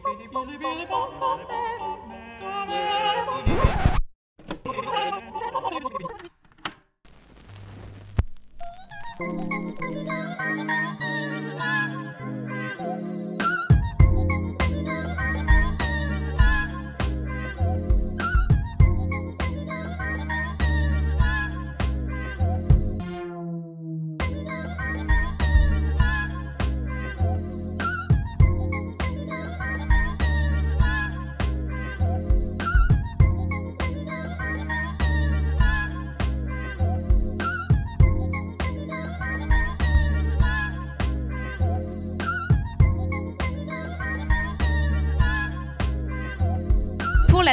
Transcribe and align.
Pour 0.00 0.16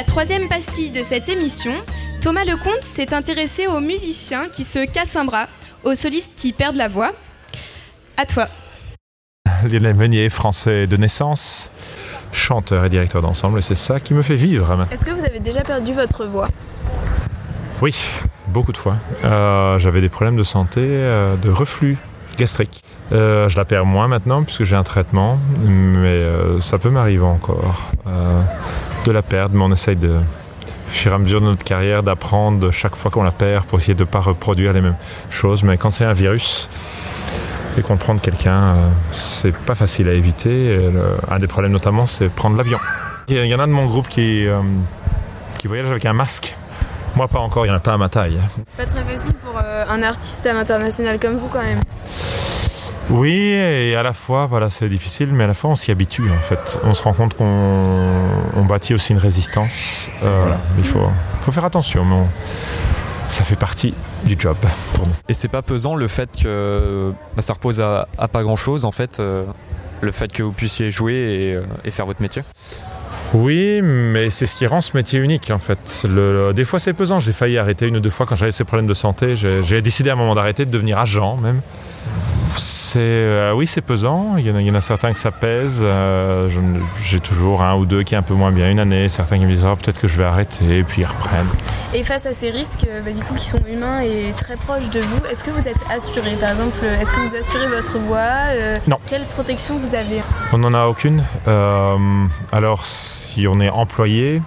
la 0.00 0.04
troisième 0.04 0.48
pastille 0.48 0.88
de 0.88 1.02
cette 1.02 1.28
émission, 1.28 1.72
Thomas 2.22 2.44
Lecomte 2.44 2.84
s'est 2.84 3.12
intéressé 3.12 3.66
aux 3.66 3.80
musiciens 3.80 4.48
qui 4.48 4.64
se 4.64 4.90
cassent 4.90 5.14
un 5.14 5.26
bras, 5.26 5.44
aux 5.84 5.94
solistes 5.94 6.30
qui 6.38 6.54
perdent 6.54 6.76
la 6.76 6.88
voix. 6.88 7.12
À 8.16 8.24
toi. 8.24 8.46
Lionel 9.62 9.94
Meunier, 9.94 10.30
français 10.30 10.86
de 10.86 10.96
naissance, 10.96 11.70
chanteur 12.32 12.82
et 12.86 12.88
directeur 12.88 13.20
d'ensemble, 13.20 13.62
c'est 13.62 13.74
ça 13.74 14.00
qui 14.00 14.14
me 14.14 14.22
fait 14.22 14.36
vivre. 14.36 14.86
Est-ce 14.90 15.04
que 15.04 15.10
vous 15.10 15.22
avez 15.22 15.38
déjà 15.38 15.60
perdu 15.60 15.92
votre 15.92 16.24
voix? 16.24 16.48
Oui, 17.82 17.94
beaucoup 18.48 18.72
de 18.72 18.78
fois. 18.78 18.96
Euh, 19.24 19.78
J'avais 19.78 20.00
des 20.00 20.08
problèmes 20.08 20.36
de 20.36 20.44
santé, 20.44 20.80
euh, 20.80 21.36
de 21.36 21.50
reflux 21.50 21.98
gastrique. 22.38 22.82
Euh, 23.12 23.50
je 23.50 23.56
la 23.58 23.66
perds 23.66 23.84
moins 23.84 24.08
maintenant 24.08 24.44
puisque 24.44 24.64
j'ai 24.64 24.76
un 24.76 24.82
traitement, 24.82 25.38
mais 25.62 26.06
euh, 26.06 26.58
ça 26.60 26.78
peut 26.78 26.88
m'arriver 26.88 27.24
encore 27.24 27.90
euh, 28.06 28.40
de 29.04 29.12
la 29.12 29.22
perdre, 29.22 29.54
mais 29.54 29.62
on 29.64 29.72
essaye 29.72 29.96
de, 29.96 30.08
au 30.10 30.90
fur 30.90 31.12
et 31.12 31.14
à 31.14 31.18
mesure 31.18 31.40
de 31.40 31.46
notre 31.46 31.64
carrière, 31.64 32.02
d'apprendre 32.02 32.70
chaque 32.70 32.96
fois 32.96 33.10
qu'on 33.10 33.22
la 33.22 33.30
perd 33.30 33.64
pour 33.66 33.78
essayer 33.78 33.94
de 33.94 34.00
ne 34.00 34.08
pas 34.08 34.20
reproduire 34.20 34.72
les 34.72 34.80
mêmes 34.80 34.96
choses. 35.30 35.62
Mais 35.62 35.76
quand 35.76 35.90
c'est 35.90 36.04
un 36.04 36.12
virus 36.12 36.68
et 37.78 37.82
qu'on 37.82 37.96
prend 37.96 38.16
quelqu'un, 38.18 38.60
euh, 38.74 38.88
c'est 39.12 39.54
pas 39.56 39.74
facile 39.74 40.08
à 40.08 40.12
éviter. 40.12 40.78
Un 41.30 41.38
des 41.38 41.46
problèmes 41.46 41.72
notamment, 41.72 42.06
c'est 42.06 42.28
prendre 42.28 42.56
l'avion. 42.56 42.78
Il 43.28 43.36
y- 43.36 43.40
il 43.40 43.46
y 43.46 43.54
en 43.54 43.60
a 43.60 43.66
de 43.66 43.72
mon 43.72 43.86
groupe 43.86 44.08
qui, 44.08 44.46
euh, 44.46 44.60
qui 45.58 45.66
voyage 45.68 45.86
avec 45.86 46.04
un 46.04 46.12
masque. 46.12 46.54
Moi, 47.16 47.26
pas 47.26 47.40
encore, 47.40 47.64
il 47.66 47.68
n'y 47.70 47.74
en 47.74 47.78
a 47.78 47.80
pas 47.80 47.94
à 47.94 47.96
ma 47.96 48.08
taille. 48.08 48.38
Pas 48.76 48.86
très 48.86 49.02
facile 49.02 49.34
pour 49.44 49.58
euh, 49.64 49.84
un 49.88 50.02
artiste 50.02 50.46
à 50.46 50.52
l'international 50.52 51.18
comme 51.18 51.38
vous 51.38 51.48
quand 51.48 51.62
même. 51.62 51.80
Oui, 53.10 53.32
et 53.32 53.96
à 53.96 54.02
la 54.02 54.12
fois, 54.12 54.46
voilà, 54.46 54.70
c'est 54.70 54.88
difficile, 54.88 55.30
mais 55.32 55.44
à 55.44 55.46
la 55.48 55.54
fois, 55.54 55.70
on 55.70 55.74
s'y 55.74 55.90
habitue, 55.90 56.30
en 56.30 56.38
fait. 56.40 56.78
On 56.84 56.94
se 56.94 57.02
rend 57.02 57.12
compte 57.12 57.34
qu'on 57.34 57.44
on 58.56 58.64
bâtit 58.64 58.94
aussi 58.94 59.12
une 59.12 59.18
résistance. 59.18 60.08
Euh, 60.22 60.38
voilà, 60.42 60.58
il 60.78 60.84
faut, 60.84 61.08
faut 61.42 61.50
faire 61.52 61.64
attention, 61.64 62.04
mais 62.04 62.14
on- 62.14 62.28
ça 63.28 63.44
fait 63.44 63.56
partie 63.58 63.94
du 64.24 64.36
job 64.38 64.56
pour 64.94 65.06
nous. 65.06 65.12
Et 65.28 65.34
c'est 65.34 65.48
pas 65.48 65.62
pesant 65.62 65.94
le 65.96 66.08
fait 66.08 66.28
que 66.42 67.12
bah, 67.36 67.42
ça 67.42 67.52
repose 67.52 67.80
à, 67.80 68.06
à 68.18 68.26
pas 68.28 68.42
grand 68.42 68.56
chose 68.56 68.84
en 68.84 68.90
fait, 68.90 69.20
euh, 69.20 69.44
le 70.00 70.10
fait 70.10 70.32
que 70.32 70.42
vous 70.42 70.50
puissiez 70.52 70.90
jouer 70.90 71.14
et, 71.14 71.54
euh, 71.54 71.62
et 71.84 71.90
faire 71.92 72.06
votre 72.06 72.22
métier? 72.22 72.42
Oui, 73.32 73.80
mais 73.82 74.30
c'est 74.30 74.46
ce 74.46 74.56
qui 74.56 74.66
rend 74.66 74.80
ce 74.80 74.96
métier 74.96 75.20
unique, 75.20 75.52
en 75.52 75.60
fait. 75.60 76.02
Le, 76.08 76.48
le- 76.48 76.52
des 76.52 76.64
fois, 76.64 76.80
c'est 76.80 76.92
pesant. 76.92 77.20
J'ai 77.20 77.30
failli 77.32 77.58
arrêter 77.58 77.86
une 77.86 77.96
ou 77.96 78.00
deux 78.00 78.10
fois 78.10 78.26
quand 78.26 78.34
j'avais 78.34 78.50
ces 78.50 78.64
problèmes 78.64 78.88
de 78.88 78.94
santé. 78.94 79.36
J'ai 79.36 79.82
décidé 79.82 80.10
à 80.10 80.14
un 80.14 80.16
moment 80.16 80.34
d'arrêter, 80.34 80.64
de 80.64 80.70
devenir 80.72 80.98
agent, 80.98 81.36
même. 81.36 81.60
C'est, 82.92 82.98
euh, 83.00 83.52
oui, 83.54 83.68
c'est 83.68 83.82
pesant. 83.82 84.34
Il 84.36 84.44
y, 84.44 84.50
en 84.50 84.56
a, 84.56 84.60
il 84.60 84.66
y 84.66 84.70
en 84.72 84.74
a 84.74 84.80
certains 84.80 85.12
que 85.12 85.18
ça 85.20 85.30
pèse. 85.30 85.78
Euh, 85.80 86.48
J'ai 87.04 87.20
toujours 87.20 87.62
un 87.62 87.76
ou 87.76 87.86
deux 87.86 88.02
qui 88.02 88.16
est 88.16 88.18
un 88.18 88.22
peu 88.22 88.34
moins 88.34 88.50
bien 88.50 88.68
une 88.68 88.80
année. 88.80 89.08
Certains 89.08 89.38
qui 89.38 89.44
me 89.44 89.52
disent 89.52 89.64
oh, 89.64 89.76
peut-être 89.76 90.00
que 90.00 90.08
je 90.08 90.16
vais 90.16 90.24
arrêter, 90.24 90.78
et 90.78 90.82
puis 90.82 91.02
ils 91.02 91.06
reprennent. 91.06 91.46
Et 91.94 92.02
face 92.02 92.26
à 92.26 92.32
ces 92.32 92.50
risques, 92.50 92.84
euh, 92.90 93.00
bah, 93.00 93.12
du 93.12 93.20
coup, 93.22 93.34
qui 93.34 93.44
sont 93.46 93.60
humains 93.72 94.00
et 94.00 94.32
très 94.36 94.56
proches 94.56 94.88
de 94.90 94.98
vous, 94.98 95.24
est-ce 95.30 95.44
que 95.44 95.50
vous 95.52 95.68
êtes 95.68 95.78
assuré 95.88 96.32
Par 96.40 96.48
exemple, 96.50 96.84
est-ce 96.84 97.12
que 97.12 97.20
vous 97.28 97.36
assurez 97.36 97.68
votre 97.68 97.96
voix 97.98 98.26
Euh, 98.54 98.78
Non. 98.88 98.98
Quelle 99.06 99.24
protection 99.24 99.78
vous 99.78 99.94
avez? 99.94 100.20
On 100.52 100.58
n'en 100.58 100.74
a 100.74 100.86
aucune. 100.86 101.22
Alors, 102.50 102.86
si 102.86 103.46
on 103.46 103.60
est 103.60 103.70
employé, 103.70 104.42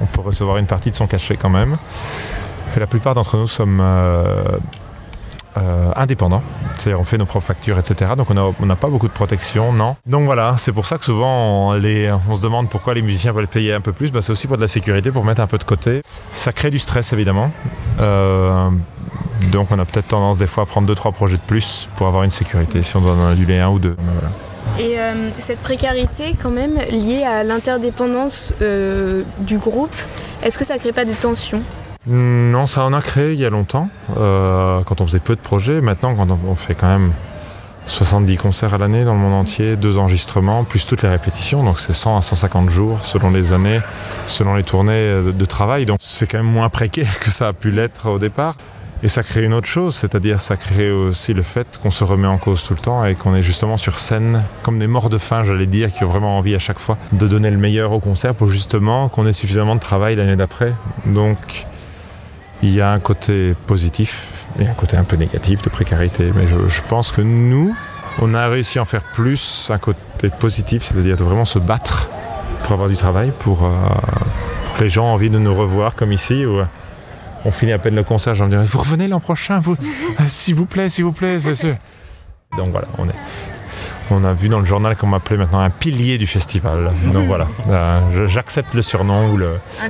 on 0.00 0.06
peut 0.06 0.22
recevoir 0.22 0.56
une 0.56 0.66
partie 0.66 0.90
de 0.90 0.96
son 0.96 1.06
cachet 1.06 1.36
quand 1.36 1.50
même. 1.50 1.76
Et 2.76 2.80
la 2.80 2.88
plupart 2.88 3.14
d'entre 3.14 3.36
nous 3.36 3.46
sommes 3.46 3.80
euh, 5.56 5.90
indépendants. 5.96 6.42
C'est-à-dire, 6.76 7.00
on 7.00 7.04
fait 7.04 7.18
nos 7.18 7.26
propres 7.26 7.46
factures, 7.46 7.78
etc. 7.78 8.12
Donc, 8.16 8.28
on 8.30 8.66
n'a 8.66 8.76
pas 8.76 8.88
beaucoup 8.88 9.08
de 9.08 9.12
protection, 9.12 9.72
non. 9.72 9.96
Donc 10.06 10.24
voilà, 10.24 10.54
c'est 10.58 10.72
pour 10.72 10.86
ça 10.86 10.98
que 10.98 11.04
souvent, 11.04 11.72
on, 11.72 11.80
se 11.80 12.40
demande 12.40 12.68
pourquoi 12.68 12.94
les 12.94 13.02
musiciens 13.02 13.32
veulent 13.32 13.48
payer 13.48 13.72
un 13.72 13.80
peu 13.80 13.92
plus. 13.92 14.12
Bah, 14.12 14.20
c'est 14.22 14.32
aussi 14.32 14.46
pour 14.46 14.56
de 14.56 14.62
la 14.62 14.68
sécurité, 14.68 15.10
pour 15.10 15.24
mettre 15.24 15.40
un 15.40 15.46
peu 15.46 15.58
de 15.58 15.64
côté. 15.64 16.02
Ça 16.32 16.52
crée 16.52 16.70
du 16.70 16.78
stress, 16.78 17.12
évidemment. 17.12 17.50
Euh, 18.00 18.70
donc, 19.50 19.68
on 19.70 19.78
a 19.78 19.84
peut-être 19.84 20.08
tendance 20.08 20.38
des 20.38 20.46
fois 20.46 20.64
à 20.64 20.66
prendre 20.66 20.86
deux, 20.86 20.94
trois 20.94 21.12
projets 21.12 21.36
de 21.36 21.42
plus 21.42 21.88
pour 21.96 22.06
avoir 22.06 22.22
une 22.22 22.30
sécurité, 22.30 22.82
si 22.82 22.96
on 22.96 23.00
doit 23.00 23.14
en 23.14 23.28
annuler 23.28 23.58
un 23.58 23.70
ou 23.70 23.78
deux. 23.78 23.96
Et 24.78 24.98
euh, 24.98 25.12
cette 25.38 25.60
précarité, 25.60 26.34
quand 26.40 26.50
même, 26.50 26.78
liée 26.90 27.24
à 27.24 27.42
l'interdépendance 27.42 28.54
euh, 28.62 29.24
du 29.38 29.58
groupe, 29.58 29.94
est-ce 30.42 30.58
que 30.58 30.64
ça 30.64 30.78
crée 30.78 30.92
pas 30.92 31.04
des 31.04 31.14
tensions? 31.14 31.62
Non, 32.06 32.66
ça 32.66 32.84
en 32.84 32.92
a 32.92 33.02
créé 33.02 33.34
il 33.34 33.38
y 33.38 33.44
a 33.44 33.50
longtemps, 33.50 33.88
euh, 34.16 34.82
quand 34.84 35.00
on 35.00 35.06
faisait 35.06 35.18
peu 35.18 35.36
de 35.36 35.40
projets. 35.40 35.80
Maintenant, 35.80 36.14
quand 36.14 36.28
on 36.30 36.54
fait 36.54 36.74
quand 36.74 36.88
même 36.88 37.12
70 37.86 38.36
concerts 38.38 38.74
à 38.74 38.78
l'année 38.78 39.04
dans 39.04 39.12
le 39.14 39.20
monde 39.20 39.34
entier, 39.34 39.76
deux 39.76 39.98
enregistrements, 39.98 40.64
plus 40.64 40.86
toutes 40.86 41.02
les 41.02 41.08
répétitions, 41.08 41.62
donc 41.62 41.78
c'est 41.78 41.92
100 41.92 42.16
à 42.16 42.22
150 42.22 42.70
jours 42.70 43.00
selon 43.02 43.30
les 43.30 43.52
années, 43.52 43.80
selon 44.26 44.54
les 44.54 44.62
tournées 44.62 45.22
de, 45.22 45.32
de 45.32 45.44
travail. 45.44 45.84
Donc 45.86 45.98
c'est 46.00 46.30
quand 46.30 46.38
même 46.38 46.46
moins 46.46 46.68
précaire 46.68 47.18
que 47.20 47.30
ça 47.30 47.48
a 47.48 47.52
pu 47.52 47.70
l'être 47.70 48.08
au 48.08 48.18
départ. 48.18 48.54
Et 49.02 49.08
ça 49.08 49.22
crée 49.22 49.44
une 49.44 49.54
autre 49.54 49.66
chose, 49.66 49.94
c'est-à-dire 49.94 50.40
ça 50.40 50.56
crée 50.56 50.90
aussi 50.90 51.32
le 51.32 51.40
fait 51.40 51.66
qu'on 51.82 51.88
se 51.88 52.04
remet 52.04 52.26
en 52.26 52.36
cause 52.36 52.62
tout 52.62 52.74
le 52.74 52.80
temps 52.80 53.02
et 53.06 53.14
qu'on 53.14 53.34
est 53.34 53.40
justement 53.40 53.78
sur 53.78 53.98
scène 53.98 54.42
comme 54.62 54.78
des 54.78 54.86
morts 54.86 55.08
de 55.08 55.16
faim, 55.16 55.42
j'allais 55.42 55.64
dire, 55.66 55.90
qui 55.90 56.04
ont 56.04 56.08
vraiment 56.08 56.36
envie 56.36 56.54
à 56.54 56.58
chaque 56.58 56.78
fois 56.78 56.98
de 57.12 57.26
donner 57.26 57.48
le 57.48 57.56
meilleur 57.56 57.92
au 57.92 58.00
concert 58.00 58.34
pour 58.34 58.48
justement 58.48 59.08
qu'on 59.08 59.26
ait 59.26 59.32
suffisamment 59.32 59.74
de 59.74 59.80
travail 59.80 60.16
l'année 60.16 60.36
d'après. 60.36 60.74
Donc 61.06 61.66
il 62.62 62.74
y 62.74 62.80
a 62.80 62.90
un 62.90 63.00
côté 63.00 63.54
positif 63.66 64.46
et 64.58 64.66
un 64.66 64.74
côté 64.74 64.96
un 64.96 65.04
peu 65.04 65.16
négatif 65.16 65.62
de 65.62 65.70
précarité. 65.70 66.30
Mais 66.34 66.46
je, 66.46 66.82
pense 66.88 67.12
que 67.12 67.22
nous, 67.22 67.74
on 68.20 68.34
a 68.34 68.48
réussi 68.48 68.78
à 68.78 68.82
en 68.82 68.84
faire 68.84 69.02
plus 69.02 69.70
un 69.72 69.78
côté 69.78 70.28
positif, 70.38 70.84
c'est-à-dire 70.84 71.16
de 71.16 71.24
vraiment 71.24 71.44
se 71.44 71.58
battre 71.58 72.10
pour 72.62 72.72
avoir 72.72 72.88
du 72.88 72.96
travail, 72.96 73.32
pour, 73.38 73.64
euh, 73.64 73.70
que 74.76 74.82
les 74.84 74.90
gens 74.90 75.06
aient 75.06 75.12
envie 75.12 75.30
de 75.30 75.38
nous 75.38 75.54
revoir 75.54 75.94
comme 75.94 76.12
ici. 76.12 76.44
Où, 76.44 76.58
euh, 76.58 76.64
on 77.44 77.50
finit 77.50 77.72
à 77.72 77.78
peine 77.78 77.94
le 77.94 78.04
concert, 78.04 78.34
j'en 78.34 78.48
dirais, 78.48 78.64
vous 78.64 78.78
revenez 78.78 79.08
l'an 79.08 79.20
prochain, 79.20 79.62
Euh, 79.66 79.74
s'il 80.28 80.54
vous 80.54 80.66
plaît, 80.66 80.88
s'il 80.88 81.04
vous 81.04 81.12
plaît, 81.12 81.38
monsieur. 81.38 81.76
Donc 82.56 82.68
voilà, 82.68 82.88
on 82.98 83.06
est. 83.06 83.14
On 84.12 84.24
a 84.24 84.32
vu 84.32 84.48
dans 84.48 84.58
le 84.58 84.64
journal 84.64 84.96
qu'on 84.96 85.06
m'appelait 85.06 85.36
maintenant 85.36 85.60
un 85.60 85.70
pilier 85.70 86.18
du 86.18 86.26
festival. 86.26 86.90
Donc 87.12 87.26
voilà, 87.26 87.46
euh, 87.70 88.26
j'accepte 88.26 88.74
le 88.74 88.82
surnom 88.82 89.32
ou 89.32 89.38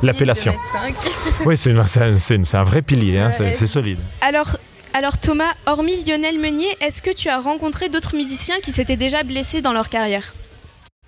L'appellation. 0.02 0.54
oui, 1.46 1.56
c'est 1.56 1.70
un, 1.70 2.62
vrai 2.62 2.82
pilier, 2.82 3.18
hein, 3.18 3.30
c'est 3.30 3.42
Ouais. 3.42 3.54
c'est 3.54 3.66
solide. 3.66 3.98
Alors, 4.20 4.58
alors 4.92 5.16
Thomas, 5.16 5.52
hormis 5.66 6.04
Lionel 6.04 6.38
Meunier, 6.38 6.68
est-ce 6.82 7.00
que 7.00 7.10
tu 7.14 7.28
as 7.30 7.40
rencontré 7.40 7.88
d'autres 7.88 8.14
musiciens 8.14 8.60
qui 8.62 8.72
s'étaient 8.72 8.96
déjà 8.96 9.22
blessés 9.22 9.62
dans 9.62 9.72
leur 9.72 9.88
carrière? 9.88 10.34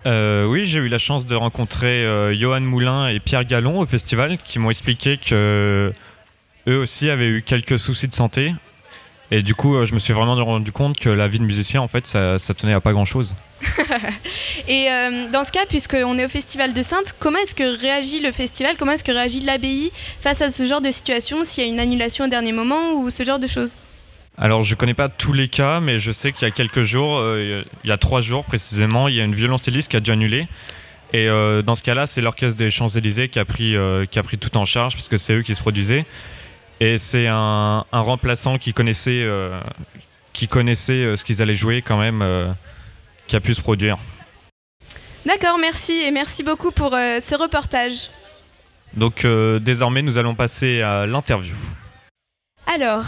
Euh, 0.07 0.47
oui, 0.47 0.65
j'ai 0.65 0.79
eu 0.79 0.89
la 0.89 0.99
chance 0.99 1.27
de 1.27 1.35
rencontrer 1.35 2.05
euh, 2.05 2.35
Johan 2.37 2.61
Moulin 2.61 3.09
et 3.09 3.21
Pierre 3.21 3.45
Gallon 3.45 3.79
au 3.79 3.87
festival 3.87 4.39
qui 4.39 4.59
m'ont 4.59 4.71
expliqué 4.71 5.19
que 5.19 5.93
eux 6.67 6.79
aussi 6.79 7.11
avaient 7.11 7.29
eu 7.29 7.43
quelques 7.43 7.79
soucis 7.79 8.09
de 8.09 8.15
santé. 8.15 8.55
Et 9.35 9.41
du 9.41 9.55
coup, 9.55 9.77
euh, 9.77 9.87
je 9.87 9.95
me 9.95 9.99
suis 9.99 10.13
vraiment 10.13 10.35
rendu 10.45 10.73
compte 10.73 10.99
que 10.99 11.09
la 11.09 11.27
vie 11.27 11.39
de 11.39 11.45
musicien, 11.45 11.81
en 11.81 11.89
fait, 11.89 12.07
ça, 12.07 12.39
ça 12.39 12.53
tenait 12.53 12.75
à 12.75 12.83
pas 12.83 12.93
grand-chose. 12.93 13.35
Et 14.69 14.91
euh, 14.91 15.31
dans 15.33 15.43
ce 15.43 15.51
cas, 15.51 15.65
puisqu'on 15.67 16.19
est 16.19 16.27
au 16.27 16.29
Festival 16.29 16.75
de 16.75 16.83
Sainte, 16.83 17.15
comment 17.19 17.39
est-ce 17.39 17.55
que 17.55 17.81
réagit 17.81 18.21
le 18.21 18.31
festival? 18.31 18.77
Comment 18.79 18.93
est-ce 18.93 19.03
que 19.03 19.11
réagit 19.11 19.41
l'abbaye 19.41 19.91
face 20.21 20.43
à 20.43 20.51
ce 20.51 20.67
genre 20.67 20.83
de 20.83 20.91
situation 20.91 21.45
S'il 21.45 21.65
y 21.65 21.67
a 21.67 21.71
une 21.71 21.81
annulation 21.81 22.27
au 22.27 22.29
dernier 22.29 22.53
moment 22.53 22.93
ou 22.93 23.09
ce 23.09 23.25
genre 23.25 23.39
de 23.39 23.47
choses? 23.47 23.75
Alors, 24.37 24.61
je 24.65 24.75
connais 24.75 24.93
pas 24.93 25.09
tous 25.09 25.33
les 25.33 25.49
cas, 25.49 25.81
mais 25.81 25.97
je 25.97 26.13
sais 26.13 26.33
qu'il 26.33 26.47
y 26.47 26.51
a 26.51 26.51
quelques 26.51 26.83
jours, 26.83 27.17
euh, 27.17 27.65
il 27.85 27.89
y 27.89 27.93
a 27.93 27.97
trois 27.97 28.21
jours 28.21 28.45
précisément, 28.45 29.09
il 29.09 29.15
y 29.15 29.21
a 29.23 29.25
une 29.25 29.35
violoncelliste 29.35 29.91
qui 29.91 29.97
a 29.97 30.01
dû 30.01 30.11
annuler. 30.11 30.47
Et 31.15 31.27
euh, 31.31 31.63
dans 31.63 31.75
ce 31.75 31.83
cas-là, 31.83 32.05
c'est 32.05 32.21
l'orchestre 32.21 32.59
des 32.59 32.71
Champs-Élysées 32.71 33.31
qui, 33.31 33.39
a 33.39 33.47
pris, 33.47 33.77
qui 34.11 34.19
a 34.19 34.23
pris 34.23 34.37
tout 34.37 34.55
en 34.59 34.67
charge, 34.67 34.93
puisque 34.93 35.19
c'est 35.19 35.33
eux 35.33 35.43
qui 35.43 35.55
se 35.55 35.61
produisaient. 35.61 36.05
Et 36.85 36.99
c'est 36.99 37.29
un, 37.29 37.85
un 37.93 38.01
remplaçant 38.01 38.59
qui 38.59 38.73
connaissait, 38.73 39.23
euh, 39.23 39.61
qui 40.33 40.49
connaissait 40.49 41.05
euh, 41.05 41.17
ce 41.17 41.23
qu'ils 41.23 41.41
allaient 41.41 41.55
jouer 41.55 41.81
quand 41.81 41.97
même, 41.97 42.23
euh, 42.23 42.49
qui 43.29 43.37
a 43.37 43.41
pu 43.41 43.55
se 43.55 43.61
produire. 43.61 43.99
D'accord, 45.25 45.59
merci 45.61 45.93
et 45.93 46.11
merci 46.11 46.43
beaucoup 46.43 46.73
pour 46.73 46.93
euh, 46.93 47.21
ce 47.25 47.37
reportage. 47.37 48.11
Donc 48.95 49.25
désormais, 49.61 50.03
nous 50.03 50.19
allons 50.19 50.35
passer 50.35 50.83
à 50.83 51.07
l'interview. 51.07 51.55
Alors, 52.67 53.05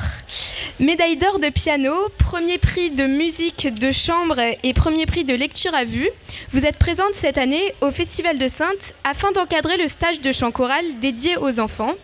médaille 0.78 1.16
d'or 1.16 1.40
de 1.40 1.48
piano, 1.48 1.92
premier 2.18 2.58
prix 2.58 2.90
de 2.90 3.06
musique 3.06 3.74
de 3.74 3.90
chambre 3.90 4.38
et 4.62 4.72
premier 4.72 5.04
prix 5.06 5.24
de 5.24 5.34
lecture 5.34 5.74
à 5.74 5.84
vue, 5.84 6.08
vous 6.52 6.64
êtes 6.64 6.78
présente 6.78 7.12
cette 7.14 7.38
année 7.38 7.74
au 7.80 7.90
Festival 7.90 8.38
de 8.38 8.48
Sainte 8.48 8.94
afin 9.04 9.32
d'encadrer 9.32 9.76
le 9.76 9.88
stage 9.88 10.20
de 10.20 10.32
chant 10.32 10.52
choral 10.52 10.84
dédié 11.00 11.36
aux 11.36 11.60
enfants. 11.60 11.94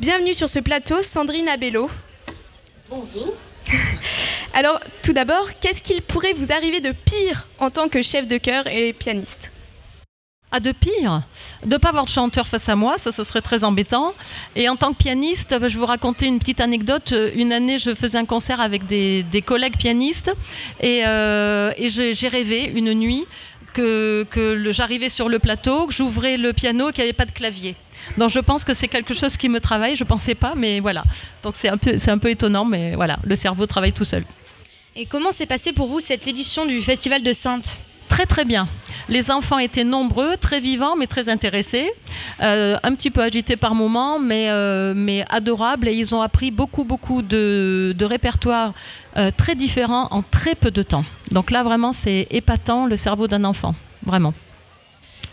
Bienvenue 0.00 0.32
sur 0.32 0.48
ce 0.48 0.60
plateau, 0.60 1.02
Sandrine 1.02 1.48
Abello. 1.48 1.90
Bonjour. 2.88 3.34
Alors, 4.54 4.78
tout 5.02 5.12
d'abord, 5.12 5.48
qu'est-ce 5.60 5.82
qu'il 5.82 6.02
pourrait 6.02 6.34
vous 6.34 6.52
arriver 6.52 6.80
de 6.80 6.92
pire 6.92 7.48
en 7.58 7.70
tant 7.70 7.88
que 7.88 8.00
chef 8.00 8.28
de 8.28 8.38
chœur 8.38 8.68
et 8.68 8.92
pianiste? 8.92 9.50
Ah, 10.52 10.60
de 10.60 10.70
pire? 10.70 11.22
De 11.64 11.70
ne 11.70 11.76
pas 11.78 11.88
avoir 11.88 12.04
de 12.04 12.10
chanteur 12.10 12.46
face 12.46 12.68
à 12.68 12.76
moi, 12.76 12.96
ça, 12.96 13.10
ce 13.10 13.24
serait 13.24 13.40
très 13.40 13.64
embêtant. 13.64 14.14
Et 14.54 14.68
en 14.68 14.76
tant 14.76 14.92
que 14.92 14.98
pianiste, 14.98 15.50
bah, 15.58 15.66
je 15.66 15.74
vais 15.74 15.80
vous 15.80 15.86
raconter 15.86 16.26
une 16.26 16.38
petite 16.38 16.60
anecdote. 16.60 17.12
Une 17.34 17.52
année, 17.52 17.80
je 17.80 17.92
faisais 17.92 18.18
un 18.18 18.24
concert 18.24 18.60
avec 18.60 18.86
des, 18.86 19.24
des 19.24 19.42
collègues 19.42 19.78
pianistes 19.78 20.30
et, 20.80 21.02
euh, 21.08 21.72
et 21.76 21.88
j'ai 21.88 22.28
rêvé 22.28 22.70
une 22.72 22.94
nuit 22.94 23.26
que, 23.74 24.24
que 24.30 24.70
j'arrivais 24.70 25.08
sur 25.08 25.28
le 25.28 25.40
plateau, 25.40 25.88
que 25.88 25.92
j'ouvrais 25.92 26.36
le 26.36 26.52
piano, 26.52 26.92
qu'il 26.92 27.02
n'y 27.02 27.08
avait 27.08 27.12
pas 27.12 27.26
de 27.26 27.32
clavier. 27.32 27.74
Donc 28.16 28.30
je 28.30 28.40
pense 28.40 28.64
que 28.64 28.74
c'est 28.74 28.88
quelque 28.88 29.14
chose 29.14 29.36
qui 29.36 29.48
me 29.48 29.60
travaille, 29.60 29.96
je 29.96 30.04
ne 30.04 30.08
pensais 30.08 30.34
pas, 30.34 30.54
mais 30.56 30.80
voilà. 30.80 31.04
Donc 31.42 31.54
c'est 31.56 31.68
un, 31.68 31.76
peu- 31.76 31.96
c'est 31.98 32.10
un 32.10 32.18
peu 32.18 32.30
étonnant, 32.30 32.64
mais 32.64 32.94
voilà, 32.94 33.18
le 33.24 33.34
cerveau 33.36 33.66
travaille 33.66 33.92
tout 33.92 34.04
seul. 34.04 34.24
Et 34.96 35.06
comment 35.06 35.30
s'est 35.32 35.46
passée 35.46 35.72
pour 35.72 35.86
vous 35.86 36.00
cette 36.00 36.26
édition 36.26 36.66
du 36.66 36.80
Festival 36.80 37.22
de 37.22 37.32
Sainte 37.32 37.78
Très 38.08 38.24
très 38.24 38.46
bien. 38.46 38.66
Les 39.10 39.30
enfants 39.30 39.58
étaient 39.58 39.84
nombreux, 39.84 40.38
très 40.38 40.60
vivants, 40.60 40.96
mais 40.96 41.06
très 41.06 41.28
intéressés. 41.28 41.90
Euh, 42.40 42.76
un 42.82 42.94
petit 42.94 43.10
peu 43.10 43.22
agités 43.22 43.56
par 43.56 43.74
moments, 43.74 44.18
mais, 44.18 44.46
euh, 44.48 44.94
mais 44.96 45.24
adorables. 45.28 45.88
Et 45.88 45.92
ils 45.92 46.14
ont 46.14 46.22
appris 46.22 46.50
beaucoup 46.50 46.84
beaucoup 46.84 47.20
de, 47.20 47.94
de 47.96 48.04
répertoires 48.06 48.72
euh, 49.18 49.30
très 49.36 49.54
différents 49.54 50.08
en 50.10 50.22
très 50.22 50.54
peu 50.54 50.70
de 50.70 50.82
temps. 50.82 51.04
Donc 51.30 51.50
là 51.50 51.62
vraiment 51.62 51.92
c'est 51.92 52.26
épatant 52.30 52.86
le 52.86 52.96
cerveau 52.96 53.28
d'un 53.28 53.44
enfant, 53.44 53.74
vraiment. 54.04 54.32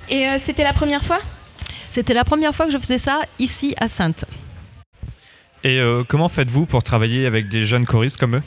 Et 0.10 0.28
c'était 0.38 0.64
la 0.64 0.74
première 0.74 1.04
fois? 1.04 1.20
C'était 1.90 2.14
la 2.14 2.24
première 2.24 2.54
fois 2.54 2.66
que 2.66 2.72
je 2.72 2.78
faisais 2.78 2.98
ça 2.98 3.22
ici 3.40 3.74
à 3.78 3.88
Sainte. 3.88 4.26
Et 5.64 5.80
euh, 5.80 6.04
comment 6.08 6.30
faites-vous 6.30 6.66
pour 6.66 6.84
travailler 6.84 7.26
avec 7.26 7.50
des 7.50 7.66
jeunes 7.66 7.86
choristes 7.86 8.18
comme 8.18 8.36
eux? 8.36 8.44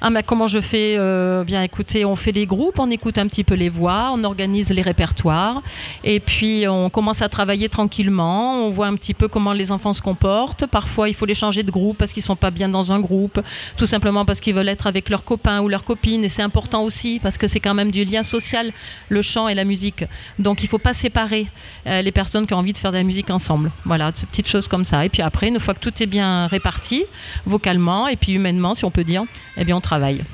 Ah 0.00 0.10
comment 0.22 0.46
je 0.46 0.60
fais 0.60 0.96
Euh, 0.98 1.44
écoutez, 1.62 2.04
on 2.04 2.16
fait 2.16 2.32
les 2.32 2.46
groupes, 2.46 2.78
on 2.78 2.90
écoute 2.90 3.18
un 3.18 3.26
petit 3.26 3.44
peu 3.44 3.54
les 3.54 3.68
voix, 3.68 4.10
on 4.14 4.24
organise 4.24 4.70
les 4.70 4.82
répertoires 4.82 5.62
et 6.04 6.20
puis 6.20 6.66
on 6.68 6.90
commence 6.90 7.22
à 7.22 7.28
travailler 7.28 7.68
tranquillement, 7.68 8.64
on 8.64 8.70
voit 8.70 8.86
un 8.86 8.94
petit 8.94 9.14
peu 9.14 9.28
comment 9.28 9.52
les 9.52 9.72
enfants 9.72 9.92
se 9.92 10.02
comportent. 10.02 10.66
Parfois 10.66 11.08
il 11.08 11.14
faut 11.14 11.26
les 11.26 11.34
changer 11.34 11.62
de 11.62 11.70
groupe 11.70 11.98
parce 11.98 12.12
qu'ils 12.12 12.22
sont 12.22 12.36
pas 12.36 12.50
bien 12.50 12.68
dans 12.68 12.92
un 12.92 13.00
groupe, 13.00 13.40
tout 13.76 13.86
simplement 13.86 14.24
parce 14.24 14.40
qu'ils 14.40 14.54
veulent 14.54 14.68
être 14.68 14.86
avec 14.86 15.08
leurs 15.10 15.24
copains 15.24 15.60
ou 15.60 15.68
leurs 15.68 15.84
copines 15.84 16.24
et 16.24 16.28
c'est 16.28 16.42
important 16.42 16.82
aussi 16.82 17.20
parce 17.22 17.38
que 17.38 17.46
c'est 17.46 17.60
quand 17.60 17.74
même 17.74 17.90
du 17.90 18.04
lien 18.04 18.22
social, 18.22 18.72
le 19.08 19.22
chant 19.22 19.48
et 19.48 19.54
la 19.54 19.64
musique. 19.64 20.04
Donc 20.38 20.62
il 20.62 20.68
faut 20.68 20.78
pas 20.78 20.94
séparer 20.94 21.46
euh, 21.86 22.02
les 22.02 22.12
personnes 22.12 22.46
qui 22.46 22.54
ont 22.54 22.58
envie 22.58 22.72
de 22.72 22.78
faire 22.78 22.92
de 22.92 22.96
la 22.96 23.04
musique 23.04 23.30
ensemble. 23.30 23.70
Voilà, 23.84 24.12
ces 24.14 24.26
petites 24.26 24.48
choses 24.48 24.68
comme 24.68 24.84
ça. 24.84 25.04
Et 25.04 25.08
puis 25.08 25.22
après, 25.22 25.48
une 25.48 25.60
fois 25.60 25.74
que 25.74 25.80
tout 25.80 26.02
est 26.02 26.06
bien 26.06 26.46
réparti, 26.46 27.04
vocalement 27.46 28.08
et 28.08 28.16
puis 28.16 28.32
humainement 28.32 28.74
si 28.74 28.84
on 28.84 28.90
peut 28.90 29.04
dire, 29.04 29.22
eh 29.60 29.64
bien 29.64 29.76
on 29.76 29.80
travaille. 29.80 30.24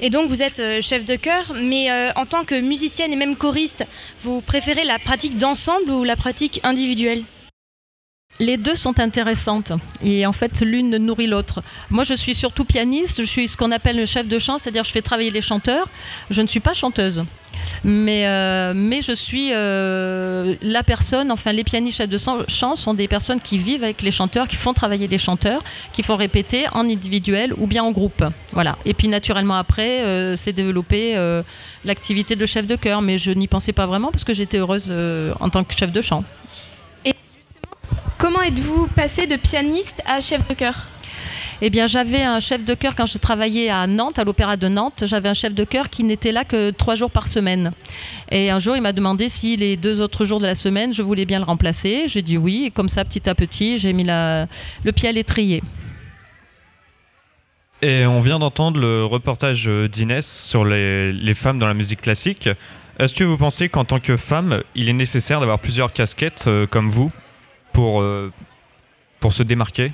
Et 0.00 0.10
donc 0.10 0.28
vous 0.28 0.42
êtes 0.42 0.58
euh, 0.58 0.80
chef 0.82 1.04
de 1.04 1.16
chœur, 1.16 1.52
mais 1.54 1.90
euh, 1.90 2.10
en 2.16 2.26
tant 2.26 2.44
que 2.44 2.60
musicienne 2.60 3.12
et 3.12 3.16
même 3.16 3.36
choriste, 3.36 3.86
vous 4.22 4.40
préférez 4.40 4.84
la 4.84 4.98
pratique 4.98 5.38
d'ensemble 5.38 5.90
ou 5.90 6.04
la 6.04 6.16
pratique 6.16 6.60
individuelle? 6.64 7.22
Les 8.40 8.56
deux 8.56 8.74
sont 8.74 8.98
intéressantes 8.98 9.70
et 10.02 10.26
en 10.26 10.32
fait 10.32 10.60
l'une 10.60 10.96
nourrit 10.96 11.28
l'autre. 11.28 11.62
Moi 11.90 12.02
je 12.02 12.14
suis 12.14 12.34
surtout 12.34 12.64
pianiste, 12.64 13.20
je 13.20 13.26
suis 13.26 13.46
ce 13.46 13.56
qu'on 13.56 13.70
appelle 13.70 13.96
le 13.96 14.06
chef 14.06 14.26
de 14.26 14.38
chant, 14.40 14.58
c'est-à-dire 14.58 14.82
je 14.82 14.90
fais 14.90 15.02
travailler 15.02 15.30
les 15.30 15.40
chanteurs. 15.40 15.88
Je 16.30 16.42
ne 16.42 16.48
suis 16.48 16.58
pas 16.58 16.74
chanteuse, 16.74 17.24
mais, 17.84 18.26
euh, 18.26 18.72
mais 18.74 19.02
je 19.02 19.12
suis 19.12 19.50
euh, 19.52 20.54
la 20.62 20.82
personne, 20.82 21.30
enfin 21.30 21.52
les 21.52 21.64
pianistes 21.64 21.98
chefs 21.98 22.08
de 22.08 22.18
chant 22.48 22.74
sont 22.74 22.94
des 22.94 23.08
personnes 23.08 23.40
qui 23.40 23.58
vivent 23.58 23.84
avec 23.84 24.02
les 24.02 24.10
chanteurs, 24.10 24.48
qui 24.48 24.56
font 24.56 24.72
travailler 24.72 25.08
les 25.08 25.18
chanteurs, 25.18 25.62
qui 25.92 26.02
font 26.02 26.16
répéter 26.16 26.66
en 26.72 26.80
individuel 26.80 27.52
ou 27.56 27.66
bien 27.66 27.82
en 27.82 27.92
groupe. 27.92 28.24
Voilà. 28.52 28.76
Et 28.84 28.94
puis 28.94 29.08
naturellement 29.08 29.56
après, 29.56 30.00
euh, 30.00 30.36
c'est 30.36 30.52
développé 30.52 31.16
euh, 31.16 31.42
l'activité 31.84 32.36
de 32.36 32.46
chef 32.46 32.66
de 32.66 32.76
chœur, 32.76 33.02
mais 33.02 33.18
je 33.18 33.30
n'y 33.30 33.48
pensais 33.48 33.72
pas 33.72 33.86
vraiment 33.86 34.10
parce 34.10 34.24
que 34.24 34.34
j'étais 34.34 34.58
heureuse 34.58 34.92
en 35.40 35.50
tant 35.50 35.64
que 35.64 35.74
chef 35.74 35.92
de 35.92 36.00
chant. 36.00 36.22
Comment 38.18 38.40
êtes-vous 38.42 38.86
passé 38.88 39.26
de 39.26 39.36
pianiste 39.36 40.00
à 40.06 40.20
chef 40.20 40.48
de 40.48 40.54
chœur? 40.54 40.86
Eh 41.66 41.70
bien, 41.70 41.86
j'avais 41.86 42.20
un 42.20 42.40
chef 42.40 42.62
de 42.62 42.74
chœur 42.74 42.94
quand 42.94 43.06
je 43.06 43.16
travaillais 43.16 43.70
à 43.70 43.86
Nantes, 43.86 44.18
à 44.18 44.24
l'Opéra 44.24 44.58
de 44.58 44.68
Nantes. 44.68 45.04
J'avais 45.06 45.30
un 45.30 45.34
chef 45.34 45.54
de 45.54 45.64
chœur 45.64 45.88
qui 45.88 46.04
n'était 46.04 46.30
là 46.30 46.44
que 46.44 46.70
trois 46.70 46.94
jours 46.94 47.10
par 47.10 47.26
semaine. 47.26 47.70
Et 48.30 48.50
un 48.50 48.58
jour, 48.58 48.76
il 48.76 48.82
m'a 48.82 48.92
demandé 48.92 49.30
si 49.30 49.56
les 49.56 49.78
deux 49.78 50.02
autres 50.02 50.26
jours 50.26 50.40
de 50.40 50.44
la 50.44 50.54
semaine, 50.54 50.92
je 50.92 51.00
voulais 51.00 51.24
bien 51.24 51.38
le 51.38 51.46
remplacer. 51.46 52.04
J'ai 52.06 52.20
dit 52.20 52.36
oui. 52.36 52.64
Et 52.66 52.70
comme 52.70 52.90
ça, 52.90 53.02
petit 53.06 53.30
à 53.30 53.34
petit, 53.34 53.78
j'ai 53.78 53.94
mis 53.94 54.04
le 54.04 54.46
pied 54.94 55.08
à 55.08 55.12
l'étrier. 55.12 55.62
Et 57.80 58.04
on 58.04 58.20
vient 58.20 58.38
d'entendre 58.38 58.78
le 58.78 59.06
reportage 59.06 59.64
d'Inès 59.90 60.26
sur 60.26 60.66
les, 60.66 61.34
femmes 61.34 61.58
dans 61.58 61.66
la 61.66 61.72
musique 61.72 62.02
classique. 62.02 62.46
Est-ce 62.98 63.14
que 63.14 63.24
vous 63.24 63.38
pensez 63.38 63.70
qu'en 63.70 63.86
tant 63.86 64.00
que 64.00 64.18
femme, 64.18 64.60
il 64.74 64.90
est 64.90 64.92
nécessaire 64.92 65.40
d'avoir 65.40 65.60
plusieurs 65.60 65.94
casquettes 65.94 66.44
euh, 66.46 66.66
comme 66.66 66.90
vous 66.90 67.10
pour, 67.72 68.02
euh, 68.02 68.30
pour 69.18 69.32
se 69.32 69.42
démarquer? 69.42 69.92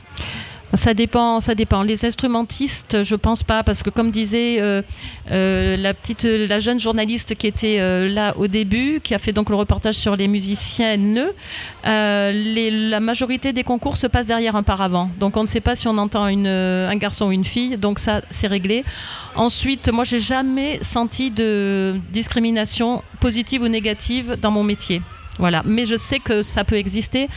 Ça 0.74 0.94
dépend, 0.94 1.40
ça 1.40 1.56
dépend. 1.56 1.82
Les 1.82 2.04
instrumentistes, 2.04 3.02
je 3.02 3.16
pense 3.16 3.42
pas, 3.42 3.64
parce 3.64 3.82
que 3.82 3.90
comme 3.90 4.12
disait 4.12 4.60
euh, 4.60 4.82
euh, 5.32 5.76
la 5.76 5.94
petite, 5.94 6.22
la 6.22 6.60
jeune 6.60 6.78
journaliste 6.78 7.34
qui 7.34 7.48
était 7.48 7.78
euh, 7.80 8.08
là 8.08 8.36
au 8.36 8.46
début, 8.46 9.00
qui 9.02 9.12
a 9.12 9.18
fait 9.18 9.32
donc 9.32 9.50
le 9.50 9.56
reportage 9.56 9.96
sur 9.96 10.14
les 10.14 10.28
musiciennes, 10.28 11.26
euh, 11.86 12.30
les- 12.30 12.70
la 12.70 13.00
majorité 13.00 13.52
des 13.52 13.64
concours 13.64 13.96
se 13.96 14.06
passent 14.06 14.28
derrière 14.28 14.54
un 14.54 14.62
paravent. 14.62 15.10
Donc 15.18 15.36
on 15.36 15.42
ne 15.42 15.48
sait 15.48 15.60
pas 15.60 15.74
si 15.74 15.88
on 15.88 15.98
entend 15.98 16.22
un 16.24 16.96
garçon 16.96 17.26
ou 17.26 17.32
une 17.32 17.44
fille, 17.44 17.76
donc 17.76 17.98
ça 17.98 18.20
c'est 18.30 18.46
réglé. 18.46 18.84
Ensuite, 19.34 19.90
moi 19.92 20.04
j'ai 20.04 20.20
jamais 20.20 20.78
senti 20.82 21.32
de 21.32 21.96
discrimination 22.12 23.02
positive 23.18 23.62
ou 23.62 23.68
négative 23.68 24.36
dans 24.40 24.52
mon 24.52 24.62
métier. 24.62 25.02
Voilà, 25.40 25.62
mais 25.64 25.86
je 25.86 25.96
sais 25.96 26.18
que 26.18 26.42
ça 26.42 26.64
peut 26.64 26.76
exister, 26.76 27.28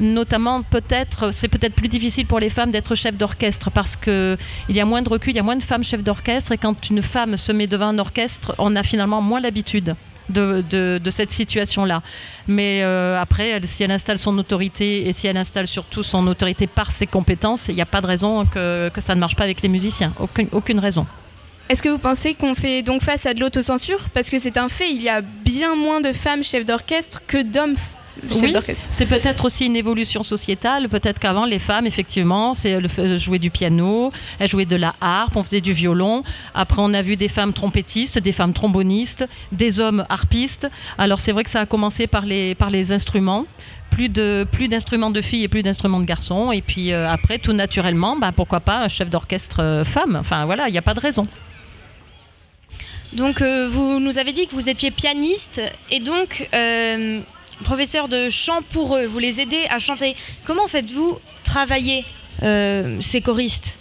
notamment 0.00 0.62
peut-être, 0.62 1.32
c'est 1.32 1.46
peut-être 1.46 1.74
plus 1.76 1.86
difficile 1.86 2.26
pour 2.26 2.40
les 2.40 2.50
femmes 2.50 2.72
d'être 2.72 2.96
chef 2.96 3.16
d'orchestre 3.16 3.70
parce 3.70 3.94
que 3.94 4.36
il 4.68 4.74
y 4.74 4.80
a 4.80 4.84
moins 4.84 5.00
de 5.00 5.08
recul, 5.08 5.32
il 5.32 5.36
y 5.36 5.38
a 5.38 5.44
moins 5.44 5.54
de 5.54 5.62
femmes 5.62 5.84
chefs 5.84 6.02
d'orchestre 6.02 6.50
et 6.50 6.58
quand 6.58 6.90
une 6.90 7.00
femme 7.02 7.36
se 7.36 7.52
met 7.52 7.68
devant 7.68 7.86
un 7.86 8.00
orchestre, 8.00 8.52
on 8.58 8.74
a 8.74 8.82
finalement 8.82 9.22
moins 9.22 9.40
l'habitude. 9.40 9.94
De, 10.28 11.00
cette 11.10 11.30
situation-là. 11.30 12.00
Mais 12.48 12.80
euh, 12.82 13.20
après, 13.20 13.50
elle- 13.50 13.66
si 13.66 13.82
elle 13.82 13.90
installe 13.90 14.16
son 14.18 14.38
autorité 14.38 15.06
et 15.06 15.12
si 15.12 15.26
elle 15.26 15.36
installe 15.36 15.66
surtout 15.66 16.02
son 16.02 16.26
autorité 16.26 16.66
par 16.66 16.90
ses 16.90 17.06
compétences, 17.06 17.66
il 17.68 17.74
n'y 17.74 17.82
a 17.82 17.86
pas 17.86 18.00
de 18.00 18.06
raison 18.06 18.46
que, 18.46 18.90
ça 18.98 19.14
ne 19.14 19.20
marche 19.20 19.36
pas 19.36 19.44
avec 19.44 19.60
les 19.60 19.68
musiciens. 19.68 20.14
Aucune 20.52 20.78
raison. 20.78 21.06
Est-ce 21.68 21.82
que 21.82 21.88
vous 21.88 21.98
pensez 21.98 22.34
qu'on 22.34 22.54
fait 22.54 22.82
donc 22.82 23.02
face 23.02 23.24
à 23.24 23.34
de 23.34 23.40
l'autocensure 23.40 24.08
Parce 24.12 24.28
que 24.30 24.38
c'est 24.38 24.56
un 24.58 24.68
fait, 24.68 24.90
il 24.90 25.00
y 25.02 25.08
a 25.08 25.20
bien 25.22 25.74
moins 25.74 26.00
de 26.00 26.12
femmes 26.12 26.42
chefs 26.44 26.66
d'orchestre 26.66 27.22
que 27.26 27.42
d'hommes 27.42 27.76
Oui. 28.34 28.52
d'orchestre. 28.52 28.86
C'est 28.90 29.06
peut-être 29.06 29.46
aussi 29.46 29.64
une 29.64 29.76
évolution 29.76 30.22
sociétale. 30.22 30.90
Peut-être 30.90 31.18
qu'avant, 31.18 31.46
les 31.46 31.58
femmes, 31.58 31.86
effectivement, 31.86 32.52
elles 32.64 33.16
jouer 33.18 33.38
du 33.38 33.50
piano, 33.50 34.10
elles 34.38 34.50
jouaient 34.50 34.66
de 34.66 34.76
la 34.76 34.94
harpe, 35.00 35.34
on 35.36 35.42
faisait 35.42 35.62
du 35.62 35.72
violon. 35.72 36.24
Après, 36.54 36.82
on 36.82 36.92
a 36.92 37.00
vu 37.00 37.16
des 37.16 37.28
femmes 37.28 37.54
trompettistes, 37.54 38.18
des 38.18 38.32
femmes 38.32 38.52
trombonistes, 38.52 39.24
des 39.50 39.80
hommes 39.80 40.04
harpistes. 40.10 40.68
Alors, 40.98 41.20
c'est 41.20 41.32
vrai 41.32 41.42
que 41.42 41.50
ça 41.50 41.60
a 41.60 41.66
commencé 41.66 42.06
par 42.06 42.26
les, 42.26 42.54
par 42.54 42.68
les 42.68 42.92
instruments. 42.92 43.46
Plus 43.90 44.08
de 44.10 44.46
plus 44.50 44.68
d'instruments 44.68 45.10
de 45.10 45.20
filles 45.20 45.44
et 45.44 45.48
plus 45.48 45.62
d'instruments 45.62 46.00
de 46.00 46.06
garçons. 46.06 46.50
Et 46.52 46.60
puis 46.62 46.92
euh, 46.92 47.10
après, 47.10 47.38
tout 47.38 47.52
naturellement, 47.54 48.16
bah, 48.16 48.32
pourquoi 48.34 48.60
pas 48.60 48.78
un 48.80 48.88
chef 48.88 49.08
d'orchestre 49.10 49.60
euh, 49.60 49.84
femme 49.84 50.16
Enfin 50.20 50.44
voilà, 50.46 50.68
il 50.68 50.72
n'y 50.72 50.78
a 50.78 50.82
pas 50.82 50.94
de 50.94 51.00
raison. 51.00 51.26
Donc 53.12 53.42
euh, 53.42 53.68
vous 53.68 54.00
nous 54.00 54.18
avez 54.18 54.32
dit 54.32 54.46
que 54.46 54.54
vous 54.54 54.70
étiez 54.70 54.90
pianiste 54.90 55.60
et 55.90 56.00
donc 56.00 56.48
euh, 56.54 57.20
professeur 57.62 58.08
de 58.08 58.30
chant 58.30 58.60
pour 58.70 58.96
eux. 58.96 59.04
Vous 59.04 59.18
les 59.18 59.40
aidez 59.40 59.66
à 59.68 59.78
chanter. 59.78 60.16
Comment 60.46 60.66
faites-vous 60.66 61.18
travailler 61.44 62.04
euh, 62.42 62.96
ces 63.00 63.20
choristes? 63.20 63.78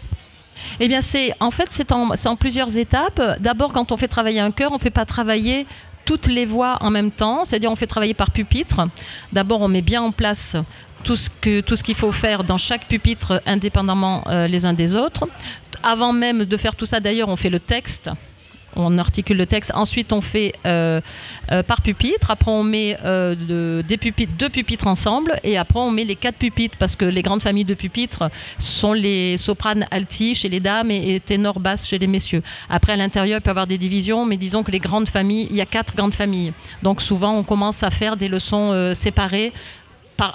Eh 0.79 0.87
bien, 0.87 1.01
c'est 1.01 1.33
en 1.39 1.49
fait 1.49 1.67
c'est 1.69 1.91
en, 1.93 2.35
plusieurs 2.35 2.75
étapes. 2.77 3.21
D'abord, 3.39 3.71
quand 3.71 3.91
on 3.91 3.97
fait 3.97 4.09
travailler 4.09 4.41
un 4.41 4.51
chœur, 4.51 4.71
on 4.71 4.75
ne 4.75 4.79
fait 4.79 4.89
pas 4.89 5.05
travailler 5.05 5.65
toutes 6.03 6.27
les 6.27 6.45
voix 6.45 6.77
en 6.81 6.89
même 6.89 7.11
temps, 7.11 7.45
c'est-à-dire 7.45 7.71
on 7.71 7.75
fait 7.75 7.87
travailler 7.87 8.13
par 8.13 8.31
pupitre. 8.31 8.81
D'abord, 9.31 9.61
on 9.61 9.69
met 9.69 9.81
bien 9.81 10.01
en 10.01 10.11
place 10.11 10.55
tout 11.03 11.15
ce 11.15 11.29
qu'il 11.83 11.95
faut 11.95 12.11
faire 12.11 12.43
dans 12.43 12.57
chaque 12.57 12.87
pupitre 12.87 13.41
indépendamment 13.45 14.23
les 14.47 14.65
uns 14.65 14.73
des 14.73 14.93
autres. 14.95 15.27
Avant 15.83 16.11
même 16.11 16.45
de 16.45 16.57
faire 16.57 16.75
tout 16.75 16.85
ça, 16.85 16.99
d'ailleurs, 16.99 17.29
on 17.29 17.35
fait 17.35 17.49
le 17.49 17.59
texte 17.59 18.09
on 18.75 18.97
articule 18.97 19.37
le 19.37 19.45
texte. 19.45 19.71
Ensuite, 19.73 20.13
on 20.13 20.21
fait 20.21 20.53
par 20.63 21.81
pupitre. 21.83 22.31
Après, 22.31 22.51
on 22.51 22.63
met 22.63 22.97
pupitres, 23.99 24.33
deux 24.37 24.49
pupitres 24.49 24.87
ensemble. 24.87 25.39
Et 25.43 25.57
après, 25.57 25.79
on 25.79 25.91
met 25.91 26.03
les 26.03 26.15
quatre 26.15 26.37
pupitres 26.37 26.77
parce 26.77 26.95
que 26.95 27.05
les 27.05 27.21
grandes 27.21 27.41
familles 27.41 27.65
de 27.65 27.73
pupitres 27.73 28.29
sont 28.57 28.93
les 28.93 29.37
sopranes 29.37 29.85
alti 29.91 30.35
chez 30.35 30.49
les 30.49 30.59
dames 30.59 30.91
et, 30.91 31.15
et 31.15 31.19
ténors 31.19 31.59
basses 31.59 31.87
chez 31.87 31.99
les 31.99 32.07
messieurs. 32.07 32.41
Après, 32.69 32.93
à 32.93 32.97
l'intérieur, 32.97 33.39
il 33.39 33.41
peut 33.41 33.49
y 33.49 33.51
avoir 33.51 33.67
des 33.67 33.77
divisions, 33.77 34.25
mais 34.25 34.37
disons 34.37 34.63
que 34.63 34.71
les 34.71 34.79
grandes 34.79 35.09
familles, 35.09 35.47
il 35.49 35.55
y 35.55 35.61
a 35.61 35.65
quatre 35.65 35.95
grandes 35.95 36.15
familles. 36.15 36.53
Donc 36.83 37.01
souvent, 37.01 37.33
on 37.35 37.43
commence 37.43 37.83
à 37.83 37.89
faire 37.89 38.17
des 38.17 38.27
leçons 38.27 38.93
séparées 38.93 39.53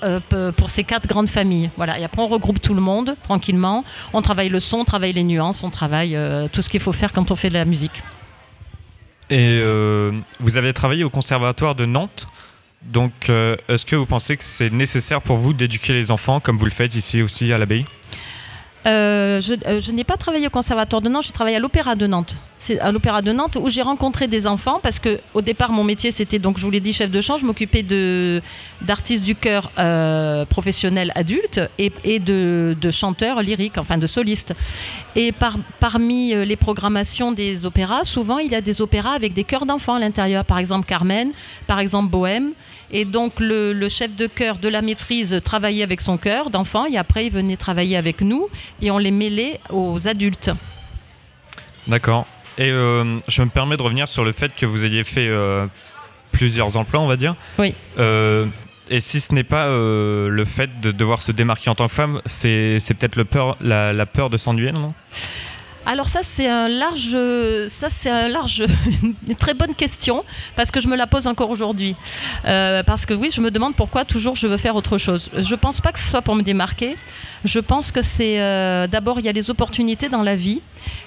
euh, 0.02 0.20
pour 0.56 0.68
ces 0.68 0.82
quatre 0.82 1.06
grandes 1.06 1.28
familles. 1.28 1.70
Voilà. 1.76 1.98
Et 1.98 2.04
après, 2.04 2.20
on 2.20 2.26
regroupe 2.26 2.60
tout 2.60 2.74
le 2.74 2.80
monde 2.80 3.14
tranquillement. 3.22 3.84
On 4.12 4.22
travaille 4.22 4.48
le 4.48 4.60
son, 4.60 4.78
on 4.78 4.84
travaille 4.84 5.12
les 5.12 5.22
nuances, 5.22 5.62
on 5.62 5.70
travaille 5.70 6.16
euh, 6.16 6.48
tout 6.50 6.62
ce 6.62 6.68
qu'il 6.68 6.80
faut 6.80 6.92
faire 6.92 7.12
quand 7.12 7.30
on 7.30 7.36
fait 7.36 7.48
de 7.48 7.54
la 7.54 7.64
musique. 7.64 8.02
Et 9.30 9.61
euh, 9.61 10.12
vous 10.40 10.56
avez 10.56 10.73
travaillé 10.73 11.04
au 11.04 11.11
conservatoire 11.11 11.75
de 11.75 11.85
Nantes. 11.85 12.28
Donc, 12.83 13.28
est-ce 13.28 13.85
que 13.85 13.97
vous 13.97 14.06
pensez 14.06 14.37
que 14.37 14.45
c'est 14.45 14.71
nécessaire 14.71 15.21
pour 15.21 15.38
vous 15.38 15.52
d'éduquer 15.52 15.92
les 15.92 16.12
enfants 16.12 16.38
comme 16.38 16.56
vous 16.56 16.66
le 16.66 16.71
faites 16.71 16.95
ici 16.95 17.21
aussi 17.21 17.52
à 17.52 17.59
l'abbaye? 17.59 17.85
Je 18.85 19.90
n'ai 19.90 20.04
pas 20.04 20.16
travaillé 20.16 20.47
au 20.47 20.50
conservatoire 20.50 21.02
de 21.02 21.09
Nantes, 21.09 21.25
j'ai 21.26 21.33
travaillé 21.33 21.56
à 21.56 21.59
l'opéra 21.59 21.97
de 21.97 22.06
Nantes 22.06 22.37
à 22.80 22.92
l'Opéra 22.92 23.23
de 23.23 23.32
Nantes 23.32 23.56
où 23.61 23.68
j'ai 23.68 23.82
rencontré 23.82 24.26
des 24.26 24.46
enfants 24.46 24.80
parce 24.82 24.99
que 24.99 25.20
au 25.35 25.42
départ 25.42 25.70
mon 25.70 25.85
métier 25.85 26.11
c'était 26.11 26.38
donc 26.38 26.58
je 26.58 26.64
vous 26.64 26.70
l'ai 26.70 26.80
dit 26.80 26.92
chef 26.92 27.11
de 27.11 27.20
chant, 27.20 27.37
je 27.37 27.44
m'occupais 27.44 27.85
d'artistes 28.82 29.25
du 29.25 29.35
chœur 29.35 29.70
euh, 29.78 30.44
professionnels 30.44 31.12
adultes 31.14 31.61
et, 31.78 31.92
et 32.04 32.18
de, 32.18 32.76
de, 32.80 32.90
chanteurs 32.90 33.42
lyriques, 33.42 33.78
enfin 33.78 33.99
de 33.99 34.06
solistes. 34.06 34.54
Et 35.14 35.32
par, 35.32 35.56
parmi 35.80 36.35
euh, 36.35 36.44
les 36.44 36.56
programmations 36.56 37.32
des 37.32 37.66
opéras, 37.66 38.04
souvent 38.04 38.38
il 38.38 38.50
y 38.50 38.54
a 38.54 38.61
des 38.61 38.80
opéras 38.80 39.12
avec 39.12 39.32
des 39.32 39.44
chœurs 39.44 39.66
d'enfants 39.66 39.94
à 39.94 39.99
l'intérieur, 39.99 40.44
par 40.44 40.58
exemple 40.58 40.87
Carmen, 40.87 41.32
par 41.66 41.78
exemple 41.78 42.11
Bohème. 42.11 42.52
Et 42.90 43.04
donc 43.04 43.40
le, 43.40 43.73
le 43.73 43.88
chef 43.88 44.14
de 44.14 44.26
chœur 44.26 44.58
de 44.58 44.68
la 44.68 44.82
maîtrise 44.82 45.37
travaillait 45.42 45.82
avec 45.82 46.00
son 46.00 46.16
chœur 46.18 46.50
d'enfants 46.50 46.87
et 46.87 46.96
après 46.96 47.26
il 47.26 47.32
venait 47.32 47.56
travailler 47.56 47.96
avec 47.96 48.20
nous 48.20 48.46
et 48.80 48.90
on 48.90 48.99
les 48.99 49.11
mêlait 49.11 49.61
aux 49.70 50.06
adultes. 50.06 50.50
D'accord. 51.87 52.26
Et 52.58 52.70
euh, 52.70 53.18
je 53.28 53.42
me 53.42 53.48
permets 53.48 53.76
de 53.76 53.82
revenir 53.82 54.08
sur 54.08 54.25
le 54.25 54.32
fait 54.32 54.54
que 54.54 54.66
vous 54.66 54.84
ayez 54.84 55.04
fait 55.04 55.28
euh, 55.28 55.66
plusieurs 56.32 56.76
emplois, 56.76 57.00
on 57.00 57.06
va 57.06 57.16
dire. 57.16 57.34
Oui. 57.58 57.75
Euh, 57.98 58.46
et 58.88 59.00
si 59.00 59.20
ce 59.20 59.34
n'est 59.34 59.44
pas 59.44 59.66
le 59.68 60.44
fait 60.44 60.80
de 60.80 60.92
devoir 60.92 61.20
se 61.20 61.32
démarquer 61.32 61.70
en 61.70 61.75
tant 61.75 61.88
que 61.88 61.92
femme, 61.92 62.20
c'est 62.25 62.78
peut-être 62.96 63.25
peur, 63.25 63.56
la, 63.60 63.92
la 63.92 64.06
peur 64.06 64.30
de 64.30 64.36
s'ennuyer, 64.36 64.70
non? 64.70 64.94
Alors 65.86 66.08
ça 66.08 66.20
c'est 66.22 66.48
un 66.48 66.68
large, 66.68 67.16
ça 67.68 67.88
c'est 67.88 68.10
un 68.10 68.26
large, 68.26 68.64
une 69.28 69.36
très 69.36 69.54
bonne 69.54 69.74
question 69.74 70.24
parce 70.56 70.72
que 70.72 70.80
je 70.80 70.88
me 70.88 70.96
la 70.96 71.06
pose 71.06 71.28
encore 71.28 71.50
aujourd'hui. 71.50 71.94
Euh, 72.44 72.82
parce 72.82 73.06
que 73.06 73.14
oui, 73.14 73.30
je 73.32 73.40
me 73.40 73.52
demande 73.52 73.76
pourquoi 73.76 74.04
toujours 74.04 74.34
je 74.34 74.48
veux 74.48 74.56
faire 74.56 74.74
autre 74.74 74.98
chose. 74.98 75.30
Je 75.36 75.54
pense 75.54 75.80
pas 75.80 75.92
que 75.92 76.00
ce 76.00 76.10
soit 76.10 76.22
pour 76.22 76.34
me 76.34 76.42
démarquer. 76.42 76.96
Je 77.44 77.60
pense 77.60 77.92
que 77.92 78.02
c'est 78.02 78.40
euh, 78.40 78.88
d'abord 78.88 79.20
il 79.20 79.26
y 79.26 79.28
a 79.28 79.32
les 79.32 79.48
opportunités 79.48 80.08
dans 80.08 80.22
la 80.22 80.34
vie 80.34 80.60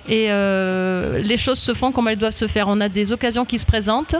et 0.08 0.28
euh, 0.30 1.20
les 1.20 1.38
choses 1.38 1.60
se 1.60 1.74
font 1.74 1.92
comme 1.92 2.08
elles 2.08 2.18
doivent 2.18 2.36
se 2.36 2.48
faire. 2.48 2.70
On 2.70 2.80
a 2.80 2.88
des 2.88 3.12
occasions 3.12 3.44
qui 3.44 3.60
se 3.60 3.66
présentent 3.66 4.16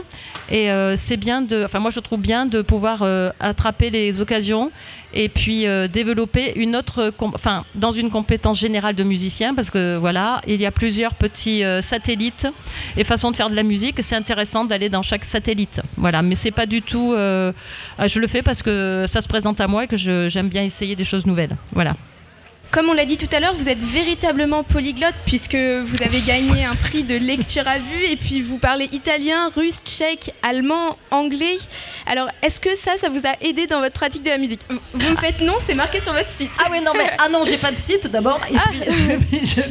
et 0.50 0.68
c'est 0.96 1.16
bien 1.16 1.40
de, 1.40 1.64
enfin 1.64 1.78
moi 1.78 1.90
je 1.90 2.00
trouve 2.00 2.20
bien 2.20 2.44
de 2.44 2.60
pouvoir 2.60 3.02
attraper 3.40 3.88
les 3.88 4.20
occasions 4.20 4.70
et 5.12 5.28
puis 5.28 5.66
développer 5.92 6.52
une 6.56 6.76
autre, 6.76 7.12
enfin 7.18 7.64
dans 7.74 7.92
une 7.92 8.10
compétence 8.10 8.58
générale 8.58 8.94
de 8.94 9.04
musicien 9.04 9.54
parce 9.54 9.70
que 9.70 9.96
voilà 9.96 10.40
il 10.46 10.60
y 10.60 10.66
a 10.66 10.70
plusieurs 10.70 11.14
petits 11.14 11.64
euh, 11.64 11.80
satellites 11.80 12.46
et 12.96 13.04
façons 13.04 13.30
de 13.30 13.36
faire 13.36 13.50
de 13.50 13.56
la 13.56 13.62
musique. 13.62 13.96
C'est 14.02 14.16
intéressant 14.16 14.64
d'aller 14.64 14.88
dans 14.88 15.02
chaque 15.02 15.24
satellite. 15.24 15.80
Voilà, 15.96 16.22
mais 16.22 16.34
c'est 16.34 16.50
pas 16.50 16.66
du 16.66 16.82
tout. 16.82 17.12
Euh, 17.14 17.52
je 18.04 18.20
le 18.20 18.26
fais 18.26 18.42
parce 18.42 18.62
que 18.62 19.04
ça 19.08 19.20
se 19.20 19.28
présente 19.28 19.60
à 19.60 19.66
moi 19.66 19.84
et 19.84 19.86
que 19.86 19.96
j'aime 19.96 20.48
bien 20.48 20.62
essayer 20.62 20.96
des 20.96 21.04
choses 21.04 21.26
nouvelles. 21.26 21.56
Voilà. 21.72 21.94
Comme 22.70 22.88
on 22.88 22.92
l'a 22.92 23.04
dit 23.04 23.16
tout 23.16 23.26
à 23.34 23.40
l'heure, 23.40 23.54
vous 23.54 23.68
êtes 23.68 23.82
véritablement 23.82 24.62
polyglotte 24.62 25.16
puisque 25.26 25.56
vous 25.56 26.02
avez 26.04 26.20
gagné 26.20 26.64
un 26.64 26.76
prix 26.76 27.02
de 27.02 27.16
lecture 27.16 27.66
à 27.66 27.78
vue 27.78 28.04
et 28.08 28.14
puis 28.14 28.42
vous 28.42 28.58
parlez 28.58 28.88
italien, 28.92 29.48
russe, 29.56 29.80
tchèque, 29.84 30.32
allemand, 30.44 30.96
anglais. 31.10 31.56
Alors, 32.06 32.28
est-ce 32.42 32.60
que 32.60 32.76
ça, 32.76 32.92
ça 33.00 33.08
vous 33.08 33.22
a 33.26 33.44
aidé 33.44 33.66
dans 33.66 33.80
votre 33.80 33.94
pratique 33.94 34.22
de 34.22 34.30
la 34.30 34.38
musique 34.38 34.60
Vous 34.68 35.10
me 35.10 35.16
faites 35.16 35.40
non, 35.40 35.54
c'est 35.66 35.74
marqué 35.74 36.00
sur 36.00 36.12
votre 36.12 36.28
site. 36.36 36.52
Ah 36.60 36.68
oui, 36.70 36.78
non, 36.80 36.92
mais 36.96 37.10
ah 37.18 37.28
non, 37.28 37.44
j'ai 37.44 37.56
pas 37.58 37.72
de 37.72 37.76
site 37.76 38.06
d'abord. 38.06 38.40
Et 38.48 38.54
ah. 38.56 38.70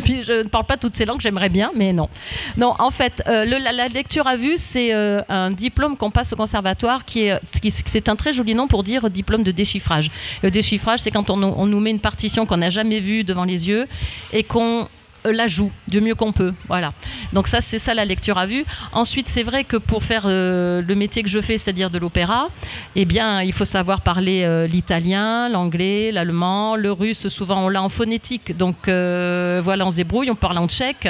puis, 0.03 0.23
je, 0.23 0.31
ne 0.43 0.47
parle 0.49 0.65
pas 0.65 0.75
toutes 0.75 0.95
ces 0.95 1.05
langues, 1.05 1.21
j'aimerais 1.21 1.49
bien, 1.49 1.71
mais 1.73 1.93
non. 1.93 2.09
Non, 2.57 2.73
en 2.79 2.91
fait, 2.91 3.23
euh, 3.29 3.45
la, 3.45 3.87
lecture 3.87 4.27
à 4.27 4.35
vue, 4.35 4.55
c'est 4.57 4.93
euh, 4.93 5.21
un 5.29 5.51
diplôme 5.51 5.95
qu'on 5.95 6.11
passe 6.11 6.33
au 6.33 6.35
conservatoire 6.35 7.05
qui 7.05 7.27
est, 7.27 7.39
c'est 7.85 8.09
un 8.09 8.17
très 8.17 8.33
joli 8.33 8.55
nom 8.55 8.67
pour 8.67 8.83
dire 8.83 9.09
diplôme 9.09 9.43
de 9.43 9.51
déchiffrage. 9.51 10.09
Le 10.43 10.51
déchiffrage, 10.51 10.99
c'est 10.99 11.11
quand 11.11 11.29
on, 11.29 11.41
on 11.41 11.65
nous 11.65 11.79
met 11.79 11.91
une 11.91 12.01
partition 12.01 12.45
qu'on 12.45 12.57
n'a 12.57 12.69
jamais 12.69 12.88
vu 12.97 13.23
devant 13.23 13.43
les 13.43 13.67
yeux 13.67 13.87
et 14.33 14.43
qu'on 14.43 14.87
euh, 15.25 15.33
la 15.33 15.47
joue 15.47 15.71
du 15.87 15.99
mieux 16.01 16.15
qu'on 16.15 16.31
peut. 16.31 16.53
Voilà. 16.67 16.91
Donc 17.33 17.47
ça, 17.47 17.59
c'est 17.61 17.79
ça 17.79 17.93
la 17.93 18.05
lecture 18.05 18.37
à 18.37 18.45
vue. 18.45 18.63
Ensuite, 18.93 19.27
c'est 19.27 19.43
vrai 19.43 19.63
que 19.63 19.75
pour 19.75 20.03
faire 20.03 20.23
euh, 20.25 20.81
le 20.81 20.95
métier 20.95 21.23
que 21.23 21.29
je 21.29 21.41
fais, 21.41 21.57
c'est-à-dire 21.57 21.89
de 21.89 21.99
l'opéra, 21.99 22.47
eh 22.95 23.03
bien, 23.05 23.41
il 23.41 23.51
faut 23.51 23.65
savoir 23.65 24.01
parler 24.01 24.43
euh, 24.43 24.67
l'italien, 24.67 25.49
l'anglais, 25.49 26.11
l'allemand, 26.11 26.75
le 26.77 26.91
russe. 26.91 27.27
Souvent, 27.27 27.65
on 27.65 27.69
l'a 27.69 27.81
en 27.81 27.89
phonétique. 27.89 28.55
Donc 28.55 28.75
voilà, 28.85 29.85
on 29.85 29.91
se 29.91 29.97
débrouille. 29.97 30.31
On 30.31 30.35
parle 30.35 30.57
en 30.57 30.67
tchèque. 30.67 31.09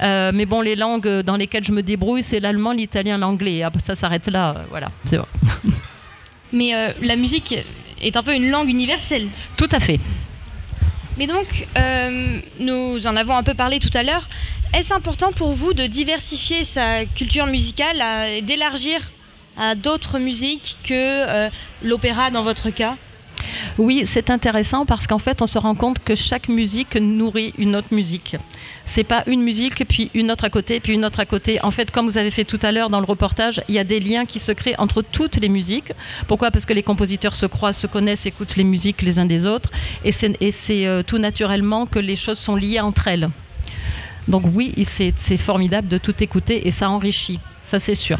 mais 0.00 0.46
bon, 0.46 0.60
les 0.60 0.76
langues 0.76 1.20
dans 1.20 1.36
lesquelles 1.36 1.64
je 1.64 1.72
me 1.72 1.82
débrouille, 1.82 2.22
c'est 2.22 2.40
l'allemand, 2.40 2.72
l'italien, 2.72 3.16
l'anglais. 3.16 3.62
Ah, 3.62 3.72
ça 3.78 3.94
s'arrête 3.94 4.28
là. 4.28 4.64
voilà. 4.70 4.88
C'est 5.04 5.16
bon. 5.16 5.26
mais 6.52 6.94
la 7.00 7.16
musique 7.16 7.54
est 8.02 8.16
un 8.16 8.22
peu 8.22 8.34
une 8.34 8.50
langue 8.50 8.68
universelle. 8.68 9.28
Tout 9.56 9.68
à 9.72 9.80
fait. 9.80 9.98
Mais 11.16 11.26
donc, 11.26 11.66
euh, 11.78 12.38
nous 12.60 13.06
en 13.06 13.16
avons 13.16 13.36
un 13.36 13.42
peu 13.42 13.54
parlé 13.54 13.78
tout 13.78 13.90
à 13.94 14.02
l'heure. 14.02 14.28
Est-ce 14.72 14.94
important 14.94 15.32
pour 15.32 15.50
vous 15.50 15.72
de 15.72 15.86
diversifier 15.86 16.64
sa 16.64 17.04
culture 17.04 17.46
musicale 17.46 18.02
et 18.28 18.42
d'élargir 18.42 19.10
à 19.56 19.74
d'autres 19.74 20.18
musiques 20.18 20.76
que 20.84 20.94
euh, 20.94 21.50
l'opéra 21.82 22.30
dans 22.30 22.42
votre 22.42 22.70
cas? 22.70 22.96
Oui, 23.80 24.02
c'est 24.04 24.28
intéressant 24.28 24.84
parce 24.84 25.06
qu'en 25.06 25.18
fait, 25.18 25.40
on 25.40 25.46
se 25.46 25.58
rend 25.58 25.74
compte 25.74 26.00
que 26.00 26.14
chaque 26.14 26.50
musique 26.50 26.96
nourrit 26.96 27.54
une 27.56 27.74
autre 27.74 27.94
musique. 27.94 28.36
C'est 28.84 29.04
pas 29.04 29.24
une 29.26 29.42
musique, 29.42 29.88
puis 29.88 30.10
une 30.12 30.30
autre 30.30 30.44
à 30.44 30.50
côté, 30.50 30.80
puis 30.80 30.92
une 30.92 31.02
autre 31.06 31.18
à 31.18 31.24
côté. 31.24 31.64
En 31.64 31.70
fait, 31.70 31.90
comme 31.90 32.06
vous 32.06 32.18
avez 32.18 32.30
fait 32.30 32.44
tout 32.44 32.58
à 32.62 32.72
l'heure 32.72 32.90
dans 32.90 33.00
le 33.00 33.06
reportage, 33.06 33.62
il 33.68 33.74
y 33.74 33.78
a 33.78 33.84
des 33.84 33.98
liens 33.98 34.26
qui 34.26 34.38
se 34.38 34.52
créent 34.52 34.78
entre 34.78 35.00
toutes 35.00 35.36
les 35.36 35.48
musiques. 35.48 35.94
Pourquoi? 36.28 36.50
Parce 36.50 36.66
que 36.66 36.74
les 36.74 36.82
compositeurs 36.82 37.34
se 37.34 37.46
croisent, 37.46 37.78
se 37.78 37.86
connaissent, 37.86 38.26
écoutent 38.26 38.56
les 38.56 38.64
musiques 38.64 39.00
les 39.00 39.18
uns 39.18 39.24
des 39.24 39.46
autres. 39.46 39.70
Et 40.04 40.12
c'est 40.12 40.86
euh, 40.86 41.02
tout 41.02 41.16
naturellement 41.16 41.86
que 41.86 41.98
les 41.98 42.16
choses 42.16 42.38
sont 42.38 42.56
liées 42.56 42.80
entre 42.80 43.08
elles. 43.08 43.30
Donc 44.28 44.42
oui, 44.54 44.74
c'est 44.86 45.36
formidable 45.38 45.88
de 45.88 45.96
tout 45.96 46.22
écouter 46.22 46.68
et 46.68 46.70
ça 46.70 46.90
enrichit. 46.90 47.40
Ça, 47.62 47.78
c'est 47.78 47.94
sûr. 47.94 48.18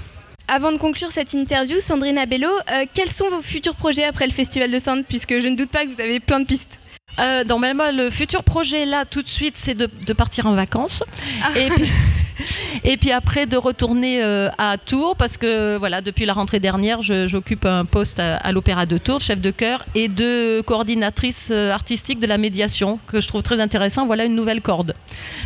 Avant 0.53 0.73
de 0.73 0.79
conclure 0.79 1.13
cette 1.13 1.33
interview, 1.33 1.79
Sandrine 1.79 2.19
Abello, 2.19 2.49
euh, 2.49 2.85
quels 2.93 3.13
sont 3.13 3.31
vos 3.31 3.41
futurs 3.41 3.77
projets 3.77 4.03
après 4.03 4.27
le 4.27 4.33
Festival 4.33 4.69
de 4.73 4.81
Sainte 4.81 5.07
Puisque 5.07 5.39
je 5.39 5.47
ne 5.47 5.55
doute 5.55 5.71
pas 5.71 5.85
que 5.85 5.95
vous 5.95 6.01
avez 6.01 6.19
plein 6.19 6.41
de 6.41 6.45
pistes. 6.45 6.80
Euh, 7.19 7.45
le 7.93 8.11
futur 8.11 8.45
projet 8.45 8.87
là, 8.87 9.05
tout 9.05 9.23
de 9.23 9.29
suite, 9.29 9.57
c'est 9.57 9.75
de, 9.75 10.13
partir 10.13 10.47
en 10.47 10.55
vacances. 10.55 11.03
Ah. 11.43 11.59
Et, 11.59 11.69
puis, 11.71 11.91
et, 12.85 12.97
puis, 12.97 13.13
après, 13.13 13.47
de 13.47 13.57
retourner 13.57 14.23
euh, 14.23 14.49
à 14.59 14.77
Tours, 14.79 15.17
parce 15.17 15.37
que 15.37 15.77
voilà, 15.77 16.01
depuis 16.01 16.25
la 16.25 16.33
rentrée 16.33 16.61
dernière, 16.61 17.03
j'occupe 17.03 17.67
un 17.67 17.85
poste 17.85 18.21
à, 18.21 18.53
l'Opéra 18.53 18.87
de 18.87 18.99
Tours, 18.99 19.21
chef 19.21 19.41
de 19.41 19.51
chœur, 19.51 19.85
et 19.95 20.09
de 20.09 20.63
coordinatrice 20.63 21.51
artistique 21.51 22.21
de 22.21 22.27
la 22.27 22.39
médiation, 22.39 22.99
que 23.07 23.21
je 23.21 23.29
trouve 23.29 23.43
très 23.43 23.61
intéressant. 23.61 24.07
Voilà 24.07 24.25
une 24.25 24.35
nouvelle 24.35 24.63
corde. 24.63 24.95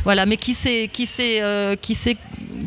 Voilà, 0.04 0.26
mais 0.26 0.36
qui 0.36 0.54
s'est 0.54 0.90
qui 0.92 1.08
qui 1.80 1.94
s'est 1.94 2.16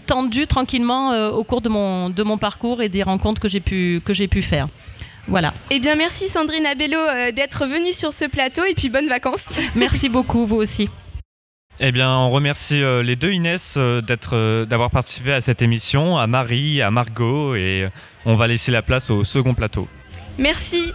tendu 0.06 0.48
tranquillement 0.48 1.12
euh, 1.12 1.30
au 1.30 1.44
cours 1.44 1.62
de 1.62 1.70
mon, 1.70 2.10
de 2.10 2.24
mon 2.24 2.38
parcours 2.38 2.82
et 2.82 2.90
des 2.90 3.04
rencontres 3.04 3.42
que 3.42 3.48
j'ai 3.48 3.60
pu, 3.60 4.02
que 4.04 4.14
j'ai 4.14 4.28
pu 4.28 4.42
faire. 4.42 4.68
Voilà. 5.28 5.54
Eh 5.72 5.80
bien, 5.80 5.96
merci 5.96 6.28
Sandrine 6.28 6.66
Abello 6.66 6.98
euh, 6.98 7.32
d'être 7.32 7.66
venue 7.66 7.94
sur 7.94 8.14
ce 8.14 8.26
plateau 8.26 8.64
et 8.64 8.74
puis 8.74 8.90
bonnes 8.90 9.10
vacances. 9.10 9.48
Merci 9.76 10.10
beaucoup, 10.10 10.46
vous 10.46 10.56
aussi. 10.56 10.90
Eh 11.80 11.92
bien, 11.92 12.10
on 12.10 12.30
remercie 12.30 12.82
euh, 12.82 13.04
les 13.04 13.16
deux 13.16 13.32
Inès 13.32 13.78
d'être, 13.78 14.66
d'avoir 14.66 14.90
participé 14.90 15.34
à 15.34 15.42
cette 15.42 15.62
émission, 15.62 16.18
à 16.18 16.26
Marie, 16.26 16.82
à 16.82 16.90
Margot, 16.90 17.56
et 17.56 17.86
on 18.26 18.34
va 18.34 18.48
laisser 18.48 18.72
la 18.72 18.82
place 18.82 19.10
au 19.10 19.24
second 19.24 19.54
plateau. 19.54 19.88
Merci. 20.40 20.94